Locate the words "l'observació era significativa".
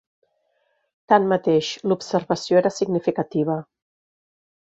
1.91-3.59